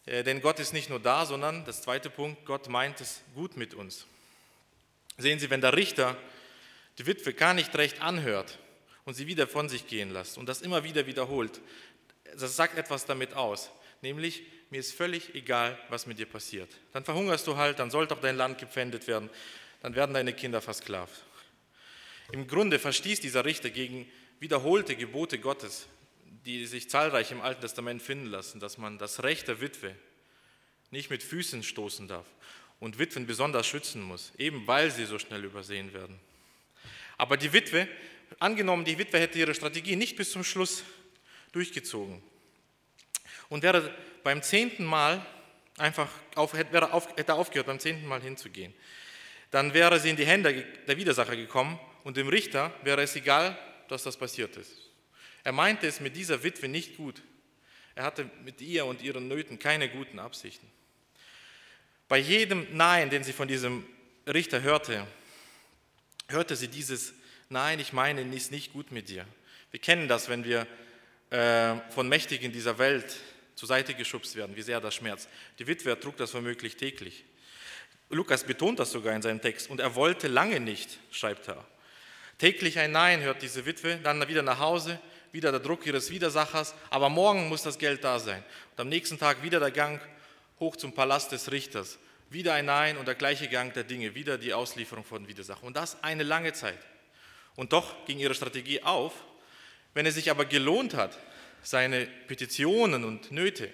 äh, 0.06 0.26
denn 0.26 0.42
Gott 0.42 0.60
ist 0.60 0.74
nicht 0.74 0.90
nur 0.90 1.00
da, 1.00 1.26
sondern, 1.26 1.64
das 1.64 1.82
zweite 1.82 2.10
Punkt, 2.10 2.44
Gott 2.44 2.68
meint 2.68 3.00
es 3.00 3.22
gut 3.34 3.56
mit 3.56 3.76
uns. 3.76 4.08
Sehen 5.18 5.40
Sie, 5.40 5.50
wenn 5.50 5.62
der 5.62 5.74
Richter 5.74 6.18
die 6.98 7.06
Witwe 7.06 7.34
gar 7.34 7.54
nicht 7.54 7.74
recht 7.78 8.02
anhört 8.02 8.60
und 9.06 9.14
sie 9.14 9.28
wieder 9.28 9.48
von 9.48 9.70
sich 9.70 9.88
gehen 9.88 10.12
lässt 10.12 10.38
und 10.38 10.50
das 10.50 10.62
immer 10.62 10.84
wieder 10.84 11.08
wiederholt, 11.08 11.62
das 12.38 12.58
sagt 12.58 12.78
etwas 12.78 13.06
damit 13.06 13.34
aus 13.34 13.72
nämlich 14.08 14.44
mir 14.70 14.80
ist 14.80 14.94
völlig 14.94 15.36
egal, 15.36 15.78
was 15.90 16.06
mit 16.06 16.20
dir 16.20 16.26
passiert. 16.26 16.70
Dann 16.94 17.04
verhungerst 17.04 17.48
du 17.48 17.56
halt, 17.56 17.80
dann 17.80 17.92
soll 17.92 18.08
doch 18.08 18.20
dein 18.20 18.38
Land 18.38 18.58
gepfändet 18.58 19.08
werden, 19.08 19.30
dann 19.82 19.96
werden 19.96 20.14
deine 20.14 20.34
Kinder 20.34 20.62
versklavt. 20.62 21.24
Im 22.32 22.48
Grunde 22.48 22.80
verstieß 22.80 23.22
dieser 23.22 23.46
Richter 23.46 23.70
gegen 23.70 24.10
wiederholte 24.40 24.96
Gebote 24.96 25.40
Gottes, 25.40 25.88
die 26.46 26.66
sich 26.66 26.90
zahlreich 26.90 27.32
im 27.32 27.42
Alten 27.42 27.62
Testament 27.62 28.02
finden 28.02 28.28
lassen, 28.28 28.60
dass 28.60 28.78
man 28.78 28.98
das 28.98 29.24
Recht 29.24 29.48
der 29.48 29.62
Witwe 29.62 29.96
nicht 30.92 31.10
mit 31.10 31.24
Füßen 31.24 31.64
stoßen 31.64 32.08
darf 32.08 32.26
und 32.80 33.00
Witwen 33.00 33.26
besonders 33.26 33.68
schützen 33.68 34.02
muss, 34.02 34.34
eben 34.38 34.68
weil 34.68 34.92
sie 34.92 35.06
so 35.06 35.20
schnell 35.20 35.44
übersehen 35.44 35.94
werden. 35.94 36.20
Aber 37.18 37.38
die 37.38 37.52
Witwe, 37.54 37.88
angenommen, 38.40 38.86
die 38.86 38.98
Witwe 38.98 39.20
hätte 39.20 39.40
ihre 39.40 39.56
Strategie 39.56 39.96
nicht 39.96 40.16
bis 40.16 40.32
zum 40.32 40.44
Schluss 40.44 40.84
durchgezogen, 41.52 42.22
und 43.50 43.64
wäre 43.64 43.94
beim 44.24 44.42
zehnten 44.42 44.86
Mal 44.86 45.26
einfach 45.78 46.10
auf, 46.36 46.54
wäre 46.54 46.92
auf, 46.94 47.16
hätte 47.16 47.34
aufgehört, 47.34 47.68
beim 47.68 47.80
zehnten 47.80 48.08
Mal 48.08 48.22
hinzugehen, 48.22 48.74
dann 49.52 49.74
wäre 49.74 50.00
sie 50.00 50.10
in 50.10 50.16
die 50.16 50.26
Hände 50.26 50.66
der 50.88 50.98
Widersacher 50.98 51.36
gekommen 51.36 51.80
und 52.04 52.18
dem 52.18 52.28
Richter 52.28 52.74
wäre 52.84 53.02
es 53.02 53.16
egal, 53.16 53.58
dass 53.88 54.04
das 54.04 54.18
passiert 54.18 54.58
ist. 54.58 54.72
Er 55.44 55.54
meinte 55.54 55.88
es 55.88 56.00
mit 56.00 56.16
dieser 56.16 56.44
Witwe 56.44 56.68
nicht 56.68 56.98
gut. 56.98 57.24
Er 57.96 58.04
hatte 58.04 58.30
mit 58.44 58.62
ihr 58.62 58.86
und 58.86 59.02
ihren 59.02 59.28
Nöten 59.28 59.60
keine 59.60 59.90
guten 59.90 60.20
Absichten. 60.20 60.70
Bei 62.08 62.18
jedem 62.18 62.68
Nein, 62.72 63.10
den 63.10 63.24
sie 63.24 63.34
von 63.34 63.48
diesem 63.48 63.86
Richter 64.28 64.62
hörte, 64.62 65.08
hörte 66.28 66.56
sie 66.56 66.68
dieses 66.68 67.14
Nein, 67.50 67.80
ich 67.80 67.94
meine, 67.94 68.22
ist 68.36 68.52
nicht 68.52 68.74
gut 68.74 68.92
mit 68.92 69.08
dir. 69.08 69.26
Wir 69.72 69.80
kennen 69.80 70.08
das, 70.08 70.28
wenn 70.28 70.44
wir 70.44 70.68
äh, 71.30 71.76
von 71.92 72.10
Mächtigen 72.10 72.52
dieser 72.52 72.78
Welt 72.78 73.16
zur 73.58 73.68
Seite 73.68 73.96
geschubst 73.96 74.36
werden, 74.36 74.56
wie 74.56 74.62
sehr 74.62 74.80
das 74.80 74.94
schmerzt. 74.94 75.28
Die 75.58 75.66
Witwe 75.66 76.00
trug 76.00 76.16
das 76.16 76.32
womöglich 76.36 76.78
täglich. 76.78 77.26
Lukas 78.10 78.44
betont 78.44 78.78
das 78.78 78.92
sogar 78.92 79.16
in 79.16 79.24
seinem 79.24 79.42
Text. 79.42 79.68
Und 79.72 79.80
er 79.80 79.96
wollte 79.96 80.28
lange 80.28 80.60
nicht, 80.60 81.00
schreibt 81.10 81.48
er. 81.48 81.66
Täglich 82.38 82.78
ein 82.78 82.92
Nein 82.92 83.22
hört 83.22 83.42
diese 83.42 83.66
Witwe, 83.66 83.98
dann 84.04 84.26
wieder 84.28 84.44
nach 84.44 84.60
Hause, 84.60 85.00
wieder 85.32 85.50
der 85.50 85.60
Druck 85.60 85.88
ihres 85.88 86.12
Widersachers, 86.12 86.76
aber 86.92 87.10
morgen 87.10 87.50
muss 87.50 87.64
das 87.64 87.80
Geld 87.80 88.04
da 88.04 88.20
sein. 88.20 88.44
Und 88.74 88.80
am 88.80 88.90
nächsten 88.90 89.18
Tag 89.18 89.42
wieder 89.42 89.60
der 89.60 89.72
Gang 89.72 90.00
hoch 90.60 90.76
zum 90.76 90.94
Palast 90.94 91.32
des 91.32 91.52
Richters. 91.52 91.98
Wieder 92.30 92.54
ein 92.54 92.66
Nein 92.66 92.98
und 92.98 93.08
der 93.08 93.16
gleiche 93.16 93.48
Gang 93.48 93.74
der 93.74 93.86
Dinge, 93.86 94.14
wieder 94.14 94.38
die 94.38 94.54
Auslieferung 94.54 95.04
von 95.04 95.28
Widersachern. 95.28 95.66
Und 95.66 95.78
das 95.78 96.04
eine 96.04 96.22
lange 96.22 96.54
Zeit. 96.54 96.80
Und 97.56 97.74
doch 97.74 98.06
ging 98.06 98.20
ihre 98.20 98.36
Strategie 98.36 98.84
auf. 98.84 99.14
Wenn 99.96 100.06
es 100.06 100.14
sich 100.14 100.30
aber 100.30 100.46
gelohnt 100.46 100.94
hat, 100.94 101.18
seine 101.64 102.06
Petitionen 102.06 103.04
und 103.04 103.32
Nöte 103.32 103.72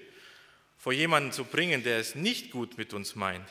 vor 0.78 0.94
jemanden 0.94 1.32
zu 1.32 1.46
bringen, 1.46 1.84
der 1.84 2.00
es 2.00 2.16
nicht 2.16 2.52
gut 2.52 2.78
mit 2.78 2.94
uns 2.94 3.16
meint, 3.16 3.48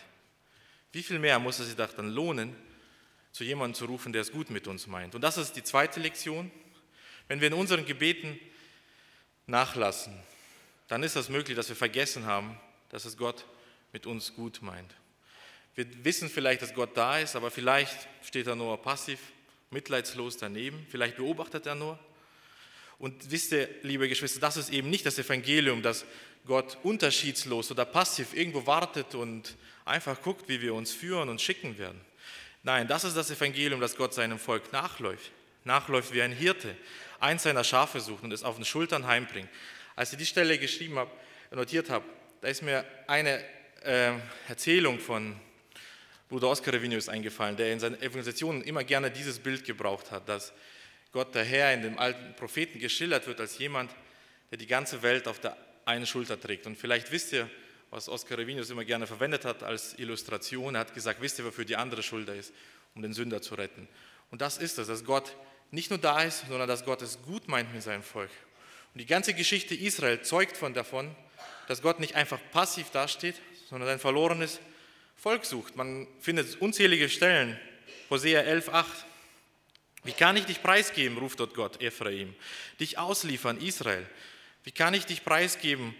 wie 0.92 1.02
viel 1.02 1.18
mehr 1.18 1.38
muss 1.38 1.58
es 1.58 1.68
sich 1.68 1.76
dann 1.76 2.10
lohnen, 2.10 2.54
zu 3.32 3.44
jemandem 3.44 3.74
zu 3.74 3.86
rufen, 3.86 4.12
der 4.12 4.22
es 4.22 4.30
gut 4.30 4.50
mit 4.50 4.66
uns 4.66 4.86
meint. 4.86 5.14
Und 5.14 5.22
das 5.22 5.38
ist 5.38 5.54
die 5.54 5.62
zweite 5.62 6.00
Lektion. 6.00 6.50
Wenn 7.28 7.40
wir 7.40 7.48
in 7.48 7.54
unseren 7.54 7.86
Gebeten 7.86 8.38
nachlassen, 9.46 10.14
dann 10.88 11.02
ist 11.02 11.16
das 11.16 11.30
möglich, 11.30 11.56
dass 11.56 11.70
wir 11.70 11.76
vergessen 11.76 12.26
haben, 12.26 12.60
dass 12.90 13.06
es 13.06 13.16
Gott 13.16 13.46
mit 13.92 14.06
uns 14.06 14.34
gut 14.34 14.60
meint. 14.60 14.94
Wir 15.74 15.86
wissen 16.04 16.28
vielleicht, 16.28 16.60
dass 16.60 16.74
Gott 16.74 16.94
da 16.94 17.18
ist, 17.18 17.34
aber 17.34 17.50
vielleicht 17.50 18.06
steht 18.22 18.46
er 18.46 18.56
nur 18.56 18.76
passiv, 18.82 19.18
mitleidslos 19.70 20.36
daneben, 20.36 20.86
vielleicht 20.90 21.16
beobachtet 21.16 21.64
er 21.64 21.74
nur. 21.74 21.98
Und 23.02 23.32
wisst 23.32 23.50
ihr, 23.50 23.68
liebe 23.82 24.08
Geschwister, 24.08 24.38
das 24.38 24.56
ist 24.56 24.70
eben 24.70 24.88
nicht 24.88 25.04
das 25.04 25.18
Evangelium, 25.18 25.82
dass 25.82 26.04
Gott 26.46 26.78
unterschiedslos 26.84 27.72
oder 27.72 27.84
passiv 27.84 28.32
irgendwo 28.32 28.64
wartet 28.64 29.16
und 29.16 29.56
einfach 29.84 30.22
guckt, 30.22 30.48
wie 30.48 30.60
wir 30.60 30.72
uns 30.72 30.92
führen 30.92 31.28
und 31.28 31.40
schicken 31.40 31.76
werden. 31.78 32.00
Nein, 32.62 32.86
das 32.86 33.02
ist 33.02 33.16
das 33.16 33.28
Evangelium, 33.32 33.80
dass 33.80 33.96
Gott 33.96 34.14
seinem 34.14 34.38
Volk 34.38 34.72
nachläuft. 34.72 35.32
Nachläuft 35.64 36.14
wie 36.14 36.22
ein 36.22 36.30
Hirte, 36.30 36.76
eins 37.18 37.42
seiner 37.42 37.64
Schafe 37.64 37.98
sucht 37.98 38.22
und 38.22 38.32
es 38.32 38.44
auf 38.44 38.54
den 38.54 38.64
Schultern 38.64 39.04
heimbringt. 39.04 39.48
Als 39.96 40.12
ich 40.12 40.18
die 40.18 40.24
Stelle 40.26 40.56
geschrieben 40.56 40.96
habe, 40.96 41.10
notiert 41.50 41.90
habe, 41.90 42.04
da 42.40 42.46
ist 42.46 42.62
mir 42.62 42.84
eine 43.08 43.44
äh, 43.82 44.12
Erzählung 44.46 45.00
von 45.00 45.34
Bruder 46.28 46.50
Oskar 46.50 46.72
Revinius 46.72 47.08
eingefallen, 47.08 47.56
der 47.56 47.72
in 47.72 47.80
seinen 47.80 47.96
Evangelisationen 47.96 48.62
immer 48.62 48.84
gerne 48.84 49.10
dieses 49.10 49.40
Bild 49.40 49.64
gebraucht 49.64 50.12
hat, 50.12 50.28
dass 50.28 50.52
Gott 51.12 51.34
der 51.34 51.44
Herr 51.44 51.72
in 51.74 51.82
dem 51.82 51.98
alten 51.98 52.34
Propheten 52.36 52.78
geschildert 52.78 53.26
wird 53.26 53.40
als 53.40 53.58
jemand, 53.58 53.90
der 54.50 54.58
die 54.58 54.66
ganze 54.66 55.02
Welt 55.02 55.28
auf 55.28 55.38
der 55.38 55.56
eine 55.84 56.06
Schulter 56.06 56.40
trägt. 56.40 56.66
Und 56.66 56.76
vielleicht 56.76 57.12
wisst 57.12 57.32
ihr, 57.32 57.48
was 57.90 58.08
Oskar 58.08 58.38
Revinius 58.38 58.70
immer 58.70 58.84
gerne 58.84 59.06
verwendet 59.06 59.44
hat 59.44 59.62
als 59.62 59.98
Illustration. 59.98 60.74
Er 60.74 60.80
hat 60.80 60.94
gesagt, 60.94 61.20
wisst 61.20 61.38
ihr, 61.38 61.44
wofür 61.44 61.64
die 61.64 61.76
andere 61.76 62.02
Schulter 62.02 62.34
ist? 62.34 62.52
Um 62.94 63.02
den 63.02 63.12
Sünder 63.12 63.42
zu 63.42 63.54
retten. 63.54 63.88
Und 64.30 64.40
das 64.40 64.56
ist 64.58 64.78
es, 64.78 64.86
dass 64.86 65.04
Gott 65.04 65.36
nicht 65.70 65.90
nur 65.90 65.98
da 65.98 66.22
ist, 66.22 66.46
sondern 66.48 66.68
dass 66.68 66.84
Gott 66.84 67.02
es 67.02 67.20
gut 67.22 67.48
meint 67.48 67.72
mit 67.72 67.82
seinem 67.82 68.02
Volk. 68.02 68.30
Und 68.94 69.00
die 69.00 69.06
ganze 69.06 69.34
Geschichte 69.34 69.74
Israel 69.74 70.22
zeugt 70.22 70.56
von 70.56 70.74
davon, 70.74 71.14
dass 71.68 71.82
Gott 71.82 72.00
nicht 72.00 72.14
einfach 72.14 72.40
passiv 72.52 72.90
dasteht, 72.90 73.36
sondern 73.68 73.88
ein 73.88 73.98
verlorenes 73.98 74.60
Volk 75.16 75.44
sucht. 75.44 75.76
Man 75.76 76.06
findet 76.20 76.60
unzählige 76.60 77.08
Stellen. 77.08 77.58
Hosea 78.10 78.42
11,8. 78.42 78.84
Wie 80.04 80.12
kann 80.12 80.36
ich 80.36 80.46
dich 80.46 80.62
preisgeben, 80.62 81.18
ruft 81.18 81.40
dort 81.40 81.54
Gott, 81.54 81.80
Ephraim, 81.80 82.34
dich 82.80 82.98
ausliefern, 82.98 83.58
Israel? 83.58 84.06
Wie 84.64 84.72
kann 84.72 84.94
ich 84.94 85.06
dich 85.06 85.24
preisgeben 85.24 85.94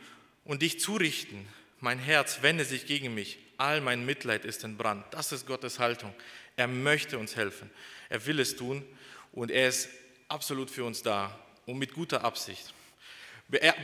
und 0.45 0.63
dich 0.63 0.81
zurichten? 0.81 1.47
Mein 1.81 1.99
Herz 1.99 2.43
wende 2.43 2.65
sich 2.65 2.87
gegen 2.87 3.15
mich, 3.15 3.39
all 3.59 3.81
mein 3.81 4.05
Mitleid 4.05 4.45
ist 4.45 4.65
in 4.65 4.77
Brand. 4.77 5.05
Das 5.13 5.33
ist 5.33 5.47
Gottes 5.47 5.79
Haltung. 5.79 6.15
Er 6.57 6.69
möchte 6.69 7.19
uns 7.19 7.37
helfen, 7.37 7.71
er 8.09 8.25
will 8.27 8.41
es 8.41 8.57
tun 8.57 8.85
und 9.33 9.51
er 9.51 9.69
ist 9.69 9.89
absolut 10.29 10.71
für 10.71 10.85
uns 10.85 11.03
da 11.03 11.39
und 11.67 11.79
mit 11.79 11.95
guter 11.95 12.25
Absicht. 12.25 12.73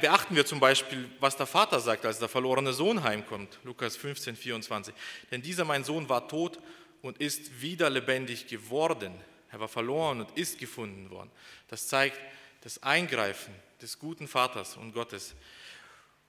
Beachten 0.00 0.34
wir 0.34 0.46
zum 0.46 0.60
Beispiel, 0.60 1.10
was 1.20 1.36
der 1.36 1.46
Vater 1.46 1.78
sagt, 1.80 2.06
als 2.06 2.18
der 2.18 2.28
verlorene 2.28 2.72
Sohn 2.72 3.02
heimkommt, 3.02 3.58
Lukas 3.64 3.96
15, 3.96 4.34
24. 4.34 4.94
Denn 5.30 5.42
dieser 5.42 5.64
mein 5.64 5.84
Sohn 5.84 6.08
war 6.08 6.26
tot 6.26 6.58
und 7.02 7.18
ist 7.18 7.60
wieder 7.60 7.90
lebendig 7.90 8.46
geworden. 8.46 9.12
Er 9.50 9.60
war 9.60 9.68
verloren 9.68 10.20
und 10.20 10.36
ist 10.36 10.58
gefunden 10.58 11.10
worden. 11.10 11.30
Das 11.68 11.88
zeigt 11.88 12.20
das 12.62 12.82
Eingreifen 12.82 13.54
des 13.80 13.98
guten 13.98 14.28
Vaters 14.28 14.76
und 14.76 14.92
Gottes. 14.92 15.34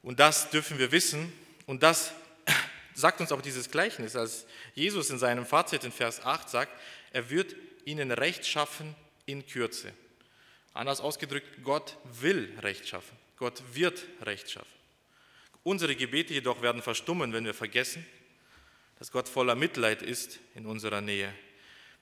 Und 0.02 0.20
das 0.20 0.50
dürfen 0.50 0.80
wir 0.80 0.92
wissen. 0.92 1.34
Und 1.66 1.84
das 1.84 2.14
sagt 2.94 3.20
uns 3.22 3.32
auch 3.32 3.42
dieses 3.42 3.70
Gleichnis, 3.70 4.16
als 4.16 4.46
Jesus 4.74 5.10
in 5.10 5.20
seinem 5.20 5.46
Fazit 5.46 5.84
in 5.84 5.92
Vers 5.92 6.24
8 6.24 6.50
sagt, 6.50 6.72
er 7.12 7.30
wird 7.30 7.56
ihnen 7.86 8.12
Recht 8.12 8.46
schaffen 8.46 8.96
in 9.26 9.46
Kürze. 9.46 9.92
Anders 10.74 11.02
ausgedrückt, 11.02 11.64
Gott 11.64 11.98
will 12.04 12.54
Recht 12.60 12.88
schaffen. 12.88 13.18
Gott 13.38 13.62
wird 13.74 14.04
Recht 14.22 14.50
schaffen. 14.50 14.68
Unsere 15.64 15.96
Gebete 15.96 16.34
jedoch 16.34 16.62
werden 16.62 16.82
verstummen, 16.82 17.34
wenn 17.34 17.46
wir 17.46 17.54
vergessen, 17.54 18.06
dass 18.98 19.12
Gott 19.12 19.28
voller 19.28 19.56
Mitleid 19.56 20.02
ist 20.02 20.40
in 20.56 20.66
unserer 20.66 21.02
Nähe, 21.02 21.34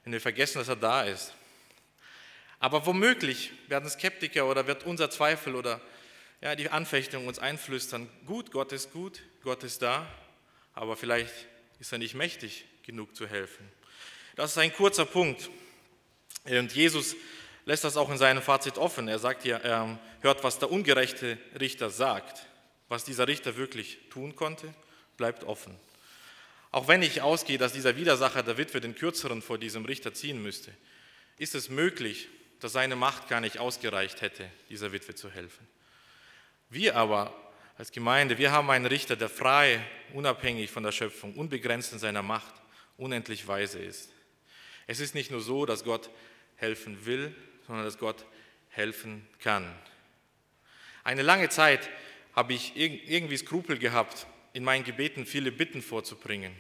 wenn 0.08 0.14
wir 0.14 0.22
vergessen, 0.22 0.60
dass 0.60 0.70
er 0.70 0.78
da 0.78 1.04
ist. 1.04 1.34
Aber 2.60 2.86
womöglich 2.86 3.52
werden 3.68 3.90
Skeptiker 3.90 4.46
oder 4.46 4.66
wird 4.66 4.86
unser 4.86 5.10
Zweifel 5.10 5.54
oder 5.54 5.82
ja, 6.40 6.56
die 6.56 6.70
Anfechtung 6.70 7.28
uns 7.28 7.40
einflüstern, 7.40 8.10
gut, 8.26 8.52
Gott 8.52 8.72
ist 8.72 8.94
gut, 8.94 9.22
Gott 9.44 9.66
ist 9.66 9.82
da, 9.82 10.10
aber 10.74 10.96
vielleicht 10.96 11.34
ist 11.80 11.92
er 11.92 11.98
nicht 11.98 12.16
mächtig 12.16 12.64
genug 12.84 13.18
zu 13.18 13.28
helfen. 13.28 13.70
Das 14.38 14.52
ist 14.52 14.58
ein 14.60 14.74
kurzer 14.74 15.04
Punkt. 15.04 15.50
Und 16.46 16.74
Jesus 16.74 17.18
lässt 17.66 17.84
das 17.84 17.98
auch 17.98 18.10
in 18.10 18.18
seinem 18.18 18.42
Fazit 18.42 18.78
offen. 18.78 19.10
Er 19.10 19.20
sagt 19.20 19.44
hier, 19.44 19.58
er 19.58 20.00
hört, 20.22 20.42
was 20.42 20.58
der 20.58 20.72
ungerechte 20.72 21.38
Richter 21.60 21.90
sagt. 21.90 22.46
Was 22.88 23.04
dieser 23.04 23.28
Richter 23.28 23.58
wirklich 23.58 23.98
tun 24.10 24.38
konnte, 24.38 24.74
bleibt 25.18 25.44
offen. 25.44 25.78
Auch 26.72 26.88
wenn 26.88 27.02
ich 27.02 27.22
ausgehe, 27.22 27.58
dass 27.58 27.74
dieser 27.74 27.96
Widersacher 27.96 28.44
der 28.44 28.58
Witwe 28.58 28.82
den 28.82 28.96
Kürzeren 28.96 29.42
vor 29.42 29.58
diesem 29.58 29.86
Richter 29.86 30.14
ziehen 30.14 30.42
müsste, 30.42 30.72
ist 31.38 31.56
es 31.56 31.70
möglich, 31.70 32.28
dass 32.60 32.74
seine 32.74 32.96
Macht 32.96 33.30
gar 33.30 33.42
nicht 33.42 33.60
ausgereicht 33.60 34.22
hätte, 34.22 34.50
dieser 34.70 34.92
Witwe 34.92 35.16
zu 35.16 35.30
helfen. 35.30 35.68
Wir 36.70 36.96
aber 36.96 37.34
als 37.78 37.92
Gemeinde, 37.92 38.38
wir 38.38 38.52
haben 38.52 38.70
einen 38.72 38.88
Richter, 38.88 39.16
der 39.16 39.30
frei, 39.30 39.80
unabhängig 40.14 40.72
von 40.72 40.84
der 40.84 40.92
Schöpfung, 40.92 41.36
unbegrenzt 41.36 41.94
in 41.94 42.00
seiner 42.00 42.24
Macht, 42.24 42.54
unendlich 42.98 43.48
weise 43.48 43.80
ist. 43.80 44.10
Es 44.88 45.00
ist 45.00 45.14
nicht 45.14 45.32
nur 45.32 45.42
so, 45.42 45.66
dass 45.66 45.84
Gott 45.84 46.10
helfen 46.56 47.06
will, 47.06 47.34
sondern 47.68 47.86
dass 47.86 47.98
Gott 47.98 48.26
helfen 48.70 49.28
kann. 49.40 49.72
Eine 51.04 51.22
lange 51.22 51.50
Zeit 51.50 51.90
habe 52.36 52.54
ich 52.54 52.76
irgendwie 52.76 53.38
Skrupel 53.38 53.78
gehabt, 53.78 54.28
in 54.58 54.64
meinen 54.64 54.84
Gebeten 54.84 55.28
viele 55.28 55.52
Bitten 55.52 55.84
vorzubringen. 55.84 56.52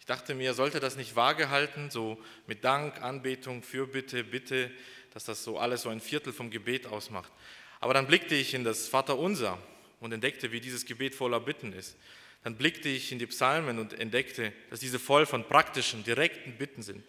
Ich 0.00 0.06
dachte 0.06 0.34
mir, 0.34 0.54
sollte 0.54 0.80
das 0.80 0.96
nicht 0.96 1.16
vage 1.16 1.50
halten, 1.50 1.90
so 1.90 2.18
mit 2.46 2.64
Dank, 2.64 3.02
Anbetung, 3.02 3.62
Fürbitte, 3.62 4.24
Bitte, 4.24 4.70
dass 5.12 5.24
das 5.24 5.44
so 5.44 5.58
alles 5.58 5.82
so 5.82 5.90
ein 5.90 6.00
Viertel 6.00 6.32
vom 6.32 6.50
Gebet 6.50 6.86
ausmacht. 6.86 7.30
Aber 7.78 7.92
dann 7.92 8.06
blickte 8.06 8.34
ich 8.34 8.54
in 8.54 8.64
das 8.64 8.88
Vaterunser 8.88 9.58
und 10.00 10.12
entdeckte, 10.12 10.50
wie 10.50 10.60
dieses 10.60 10.86
Gebet 10.86 11.14
voller 11.14 11.40
Bitten 11.40 11.74
ist. 11.74 11.96
Dann 12.42 12.56
blickte 12.56 12.88
ich 12.88 13.12
in 13.12 13.18
die 13.18 13.26
Psalmen 13.26 13.78
und 13.78 13.92
entdeckte, 13.92 14.54
dass 14.70 14.80
diese 14.80 14.98
voll 14.98 15.26
von 15.26 15.44
praktischen, 15.44 16.04
direkten 16.04 16.56
Bitten 16.56 16.82
sind 16.82 17.04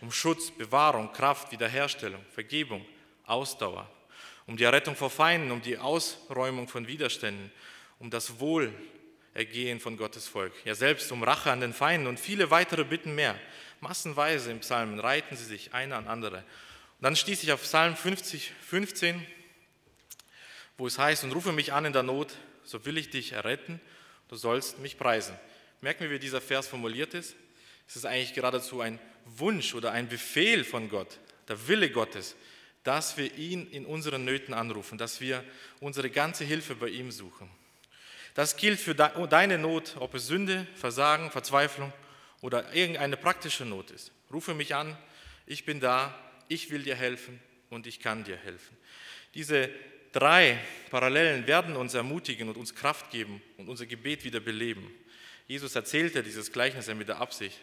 um 0.00 0.12
Schutz, 0.12 0.52
Bewahrung, 0.52 1.12
Kraft, 1.12 1.50
Wiederherstellung, 1.50 2.20
Vergebung, 2.30 2.84
Ausdauer, 3.24 3.90
um 4.46 4.56
die 4.56 4.64
Errettung 4.64 4.94
vor 4.94 5.10
Feinden, 5.10 5.50
um 5.50 5.60
die 5.62 5.78
Ausräumung 5.78 6.68
von 6.68 6.86
Widerständen, 6.86 7.50
um 7.98 8.10
das 8.10 8.38
Wohlergehen 9.34 9.80
von 9.80 9.96
Gottes 9.96 10.28
Volk, 10.28 10.52
ja 10.64 10.74
selbst 10.74 11.10
um 11.10 11.22
Rache 11.22 11.50
an 11.50 11.60
den 11.60 11.72
Feinden 11.72 12.06
und 12.06 12.20
viele 12.20 12.50
weitere 12.50 12.84
Bitten 12.84 13.14
mehr. 13.14 13.38
Massenweise 13.80 14.50
im 14.50 14.60
Psalmen 14.60 15.00
reiten 15.00 15.36
sie 15.36 15.44
sich 15.44 15.72
eine 15.74 15.96
an 15.96 16.06
andere. 16.06 16.38
Und 16.38 17.02
dann 17.02 17.16
stieß 17.16 17.42
ich 17.42 17.52
auf 17.52 17.62
Psalm 17.62 17.96
50, 17.96 18.52
15, 18.68 19.26
wo 20.76 20.86
es 20.86 20.98
heißt, 20.98 21.24
und 21.24 21.32
rufe 21.32 21.52
mich 21.52 21.72
an 21.72 21.86
in 21.86 21.92
der 21.92 22.02
Not, 22.02 22.34
so 22.64 22.84
will 22.84 22.98
ich 22.98 23.10
dich 23.10 23.32
erretten, 23.32 23.80
du 24.28 24.36
sollst 24.36 24.78
mich 24.78 24.98
preisen. 24.98 25.34
Merken 25.80 26.04
wir, 26.04 26.10
wie 26.10 26.18
dieser 26.18 26.40
Vers 26.40 26.68
formuliert 26.68 27.14
ist? 27.14 27.34
Es 27.88 27.96
ist 27.96 28.04
eigentlich 28.04 28.34
geradezu 28.34 28.80
ein 28.80 29.00
Wunsch 29.24 29.74
oder 29.74 29.92
ein 29.92 30.08
Befehl 30.08 30.62
von 30.62 30.88
Gott, 30.88 31.18
der 31.48 31.68
Wille 31.68 31.90
Gottes, 31.90 32.36
dass 32.84 33.16
wir 33.16 33.34
ihn 33.36 33.66
in 33.70 33.86
unseren 33.86 34.24
Nöten 34.24 34.54
anrufen, 34.54 34.98
dass 34.98 35.20
wir 35.20 35.42
unsere 35.80 36.10
ganze 36.10 36.44
Hilfe 36.44 36.74
bei 36.74 36.88
ihm 36.88 37.10
suchen. 37.10 37.50
Das 38.34 38.56
gilt 38.56 38.80
für 38.80 38.94
deine 38.94 39.58
Not, 39.58 39.96
ob 39.98 40.14
es 40.14 40.26
Sünde, 40.26 40.66
Versagen, 40.74 41.30
Verzweiflung 41.30 41.92
oder 42.40 42.72
irgendeine 42.74 43.16
praktische 43.16 43.64
Not 43.64 43.90
ist. 43.90 44.10
Rufe 44.32 44.54
mich 44.54 44.74
an, 44.74 44.96
ich 45.46 45.64
bin 45.64 45.80
da, 45.80 46.14
ich 46.48 46.70
will 46.70 46.82
dir 46.82 46.96
helfen 46.96 47.40
und 47.68 47.86
ich 47.86 48.00
kann 48.00 48.24
dir 48.24 48.36
helfen. 48.36 48.76
Diese 49.34 49.70
drei 50.12 50.58
Parallelen 50.90 51.46
werden 51.46 51.76
uns 51.76 51.94
ermutigen 51.94 52.48
und 52.48 52.56
uns 52.56 52.74
Kraft 52.74 53.10
geben 53.10 53.42
und 53.56 53.68
unser 53.68 53.86
Gebet 53.86 54.24
wieder 54.24 54.40
beleben. 54.40 54.90
Jesus 55.46 55.74
erzählte 55.74 56.22
dieses 56.22 56.52
Gleichnis 56.52 56.86
mit 56.88 57.08
der 57.08 57.20
Absicht, 57.20 57.58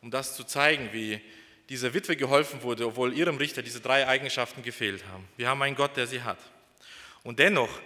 um 0.00 0.10
das 0.10 0.34
zu 0.34 0.44
zeigen, 0.44 0.90
wie 0.92 1.20
dieser 1.68 1.94
Witwe 1.94 2.16
geholfen 2.16 2.62
wurde, 2.62 2.86
obwohl 2.86 3.12
ihrem 3.12 3.36
Richter 3.36 3.62
diese 3.62 3.80
drei 3.80 4.06
Eigenschaften 4.08 4.62
gefehlt 4.62 5.04
haben. 5.06 5.28
Wir 5.36 5.48
haben 5.48 5.62
einen 5.62 5.76
Gott, 5.76 5.96
der 5.96 6.06
sie 6.06 6.22
hat. 6.22 6.38
Und 7.22 7.38
dennoch 7.38 7.80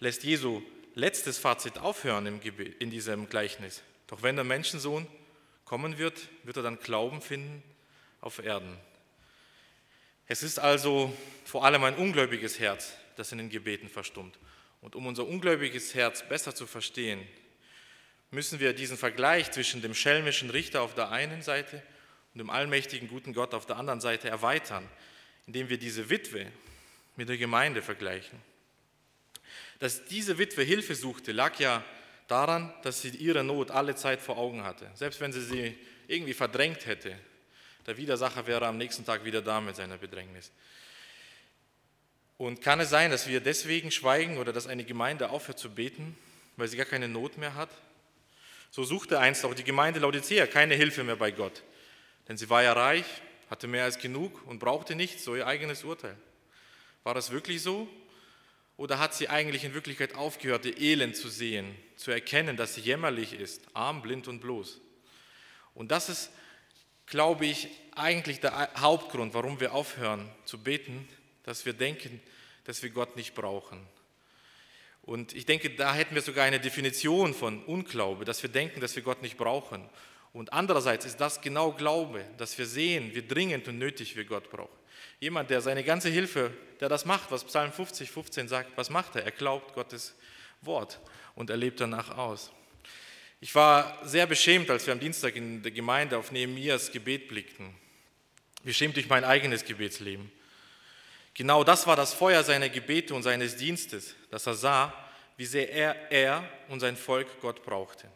lässt 0.00 0.24
Jesu 0.24 0.62
letztes 0.98 1.38
Fazit 1.38 1.78
aufhören 1.78 2.26
im 2.26 2.40
Gebet, 2.40 2.80
in 2.80 2.90
diesem 2.90 3.28
Gleichnis. 3.28 3.82
Doch 4.08 4.22
wenn 4.22 4.34
der 4.34 4.44
Menschensohn 4.44 5.06
kommen 5.64 5.96
wird, 5.96 6.28
wird 6.42 6.56
er 6.56 6.64
dann 6.64 6.80
Glauben 6.80 7.22
finden 7.22 7.62
auf 8.20 8.44
Erden. 8.44 8.76
Es 10.26 10.42
ist 10.42 10.58
also 10.58 11.16
vor 11.44 11.64
allem 11.64 11.84
ein 11.84 11.94
ungläubiges 11.94 12.58
Herz, 12.58 12.94
das 13.16 13.30
in 13.30 13.38
den 13.38 13.48
Gebeten 13.48 13.88
verstummt. 13.88 14.38
Und 14.80 14.96
um 14.96 15.06
unser 15.06 15.26
ungläubiges 15.26 15.94
Herz 15.94 16.28
besser 16.28 16.54
zu 16.54 16.66
verstehen, 16.66 17.26
müssen 18.30 18.58
wir 18.58 18.72
diesen 18.72 18.96
Vergleich 18.96 19.50
zwischen 19.52 19.80
dem 19.80 19.94
schelmischen 19.94 20.50
Richter 20.50 20.82
auf 20.82 20.94
der 20.94 21.10
einen 21.10 21.42
Seite 21.42 21.80
und 22.34 22.40
dem 22.40 22.50
allmächtigen 22.50 23.08
guten 23.08 23.32
Gott 23.32 23.54
auf 23.54 23.66
der 23.66 23.76
anderen 23.76 24.00
Seite 24.00 24.28
erweitern, 24.28 24.86
indem 25.46 25.68
wir 25.68 25.78
diese 25.78 26.10
Witwe 26.10 26.50
mit 27.16 27.28
der 27.28 27.38
Gemeinde 27.38 27.82
vergleichen. 27.82 28.47
Dass 29.78 30.04
diese 30.06 30.38
Witwe 30.38 30.62
Hilfe 30.62 30.94
suchte, 30.94 31.32
lag 31.32 31.58
ja 31.58 31.84
daran, 32.26 32.72
dass 32.82 33.02
sie 33.02 33.10
ihre 33.10 33.44
Not 33.44 33.70
alle 33.70 33.94
Zeit 33.94 34.20
vor 34.20 34.36
Augen 34.36 34.64
hatte. 34.64 34.90
Selbst 34.94 35.20
wenn 35.20 35.32
sie 35.32 35.42
sie 35.42 35.78
irgendwie 36.08 36.34
verdrängt 36.34 36.86
hätte, 36.86 37.16
der 37.86 37.96
Widersacher 37.96 38.46
wäre 38.46 38.66
am 38.66 38.76
nächsten 38.76 39.04
Tag 39.04 39.24
wieder 39.24 39.40
da 39.40 39.60
mit 39.60 39.76
seiner 39.76 39.96
Bedrängnis. 39.96 40.52
Und 42.36 42.60
kann 42.60 42.78
es 42.80 42.90
sein, 42.90 43.10
dass 43.10 43.26
wir 43.26 43.40
deswegen 43.40 43.90
schweigen 43.90 44.38
oder 44.38 44.52
dass 44.52 44.66
eine 44.66 44.84
Gemeinde 44.84 45.30
aufhört 45.30 45.58
zu 45.58 45.70
beten, 45.70 46.16
weil 46.56 46.68
sie 46.68 46.76
gar 46.76 46.86
keine 46.86 47.08
Not 47.08 47.38
mehr 47.38 47.54
hat? 47.54 47.70
So 48.70 48.84
suchte 48.84 49.18
einst 49.18 49.44
auch 49.44 49.54
die 49.54 49.64
Gemeinde 49.64 50.00
Laodicea 50.00 50.46
keine 50.46 50.74
Hilfe 50.74 51.02
mehr 51.02 51.16
bei 51.16 51.30
Gott, 51.30 51.62
denn 52.28 52.36
sie 52.36 52.50
war 52.50 52.62
ja 52.62 52.74
reich, 52.74 53.06
hatte 53.48 53.66
mehr 53.66 53.84
als 53.84 53.98
genug 53.98 54.46
und 54.46 54.58
brauchte 54.58 54.94
nichts, 54.94 55.24
so 55.24 55.34
ihr 55.34 55.46
eigenes 55.46 55.82
Urteil. 55.82 56.16
War 57.02 57.14
das 57.14 57.30
wirklich 57.30 57.62
so? 57.62 57.88
Oder 58.78 59.00
hat 59.00 59.12
sie 59.12 59.28
eigentlich 59.28 59.64
in 59.64 59.74
Wirklichkeit 59.74 60.14
aufgehört, 60.14 60.64
ihr 60.64 60.78
Elend 60.78 61.16
zu 61.16 61.28
sehen, 61.28 61.74
zu 61.96 62.12
erkennen, 62.12 62.56
dass 62.56 62.76
sie 62.76 62.80
jämmerlich 62.80 63.32
ist, 63.32 63.60
arm, 63.74 64.02
blind 64.02 64.28
und 64.28 64.40
bloß? 64.40 64.80
Und 65.74 65.90
das 65.90 66.08
ist, 66.08 66.30
glaube 67.06 67.44
ich, 67.44 67.68
eigentlich 67.96 68.38
der 68.38 68.70
Hauptgrund, 68.78 69.34
warum 69.34 69.58
wir 69.58 69.74
aufhören 69.74 70.30
zu 70.44 70.62
beten, 70.62 71.08
dass 71.42 71.66
wir 71.66 71.72
denken, 71.72 72.22
dass 72.64 72.82
wir 72.84 72.90
Gott 72.90 73.16
nicht 73.16 73.34
brauchen. 73.34 73.84
Und 75.02 75.34
ich 75.34 75.44
denke, 75.44 75.70
da 75.70 75.92
hätten 75.92 76.14
wir 76.14 76.22
sogar 76.22 76.44
eine 76.44 76.60
Definition 76.60 77.34
von 77.34 77.64
Unglaube, 77.64 78.24
dass 78.24 78.42
wir 78.44 78.50
denken, 78.50 78.80
dass 78.80 78.94
wir 78.94 79.02
Gott 79.02 79.22
nicht 79.22 79.36
brauchen. 79.36 79.88
Und 80.32 80.52
andererseits 80.52 81.04
ist 81.04 81.16
das 81.16 81.40
genau 81.40 81.72
Glaube, 81.72 82.24
dass 82.36 82.56
wir 82.58 82.66
sehen, 82.66 83.12
wie 83.12 83.26
dringend 83.26 83.66
und 83.66 83.78
nötig 83.78 84.14
wir 84.14 84.24
Gott 84.24 84.50
brauchen. 84.50 84.78
Jemand, 85.20 85.50
der 85.50 85.60
seine 85.60 85.84
ganze 85.84 86.08
Hilfe, 86.08 86.52
der 86.80 86.88
das 86.88 87.04
macht, 87.04 87.30
was 87.30 87.44
Psalm 87.44 87.72
50, 87.72 88.10
15 88.10 88.48
sagt, 88.48 88.76
was 88.76 88.90
macht 88.90 89.16
er? 89.16 89.24
Er 89.24 89.30
glaubt 89.30 89.74
Gottes 89.74 90.14
Wort 90.62 91.00
und 91.34 91.50
er 91.50 91.56
lebt 91.56 91.80
danach 91.80 92.16
aus. 92.16 92.52
Ich 93.40 93.54
war 93.54 93.98
sehr 94.04 94.26
beschämt, 94.26 94.68
als 94.70 94.86
wir 94.86 94.92
am 94.92 95.00
Dienstag 95.00 95.36
in 95.36 95.62
der 95.62 95.70
Gemeinde 95.70 96.18
auf 96.18 96.32
Nehemias 96.32 96.90
Gebet 96.90 97.28
blickten. 97.28 97.74
Beschämt 98.64 98.96
durch 98.96 99.08
mein 99.08 99.24
eigenes 99.24 99.64
Gebetsleben. 99.64 100.32
Genau 101.34 101.62
das 101.62 101.86
war 101.86 101.94
das 101.94 102.14
Feuer 102.14 102.42
seiner 102.42 102.68
Gebete 102.68 103.14
und 103.14 103.22
seines 103.22 103.56
Dienstes, 103.56 104.16
dass 104.30 104.46
er 104.46 104.54
sah, 104.54 104.92
wie 105.36 105.46
sehr 105.46 105.70
er, 105.70 106.10
er 106.10 106.48
und 106.68 106.80
sein 106.80 106.96
Volk 106.96 107.40
Gott 107.40 107.62
brauchte. 107.62 108.08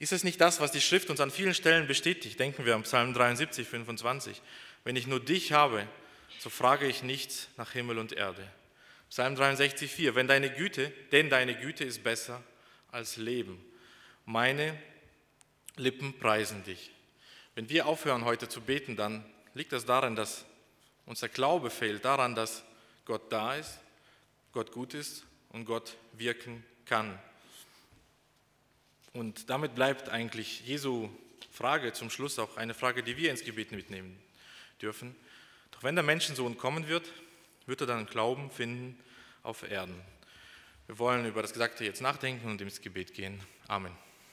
Ist 0.00 0.12
es 0.12 0.24
nicht 0.24 0.40
das, 0.40 0.60
was 0.60 0.72
die 0.72 0.80
Schrift 0.80 1.10
uns 1.10 1.20
an 1.20 1.30
vielen 1.30 1.54
Stellen 1.54 1.86
bestätigt? 1.86 2.40
Denken 2.40 2.66
wir 2.66 2.74
am 2.74 2.82
Psalm 2.82 3.14
73, 3.14 3.68
25. 3.68 4.42
Wenn 4.84 4.96
ich 4.96 5.06
nur 5.06 5.20
dich 5.20 5.52
habe, 5.52 5.86
so 6.38 6.50
frage 6.50 6.86
ich 6.86 7.02
nichts 7.02 7.48
nach 7.56 7.72
Himmel 7.72 7.98
und 7.98 8.12
Erde. 8.12 8.46
Psalm 9.10 9.36
63, 9.36 9.90
4. 9.90 10.14
Wenn 10.14 10.26
deine 10.26 10.50
Güte, 10.50 10.92
denn 11.12 11.30
deine 11.30 11.54
Güte 11.54 11.84
ist 11.84 12.02
besser 12.02 12.42
als 12.90 13.16
Leben. 13.16 13.64
Meine 14.24 14.76
Lippen 15.76 16.18
preisen 16.18 16.64
dich. 16.64 16.90
Wenn 17.54 17.68
wir 17.68 17.86
aufhören 17.86 18.24
heute 18.24 18.48
zu 18.48 18.60
beten, 18.60 18.96
dann 18.96 19.24
liegt 19.54 19.72
das 19.72 19.84
daran, 19.84 20.16
dass 20.16 20.44
unser 21.06 21.28
Glaube 21.28 21.70
fehlt, 21.70 22.04
daran, 22.04 22.34
dass 22.34 22.64
Gott 23.04 23.30
da 23.30 23.54
ist, 23.54 23.78
Gott 24.52 24.72
gut 24.72 24.94
ist 24.94 25.24
und 25.50 25.64
Gott 25.64 25.96
wirken 26.12 26.64
kann. 26.86 27.18
Und 29.12 29.50
damit 29.50 29.74
bleibt 29.74 30.08
eigentlich 30.08 30.66
Jesu 30.66 31.10
Frage 31.52 31.92
zum 31.92 32.08
Schluss 32.08 32.38
auch 32.38 32.56
eine 32.56 32.72
Frage, 32.72 33.02
die 33.02 33.16
wir 33.16 33.30
ins 33.30 33.44
Gebet 33.44 33.72
mitnehmen 33.72 34.18
dürfen. 34.82 35.14
Doch 35.70 35.82
wenn 35.82 35.94
der 35.94 36.04
Menschensohn 36.04 36.58
kommen 36.58 36.88
wird, 36.88 37.10
wird 37.66 37.80
er 37.80 37.86
dann 37.86 38.06
Glauben 38.06 38.50
finden 38.50 38.98
auf 39.42 39.68
Erden. 39.68 40.00
Wir 40.86 40.98
wollen 40.98 41.24
über 41.26 41.42
das 41.42 41.52
Gesagte 41.52 41.84
jetzt 41.84 42.02
nachdenken 42.02 42.50
und 42.50 42.60
ins 42.60 42.80
Gebet 42.80 43.14
gehen. 43.14 43.40
Amen. 43.68 43.92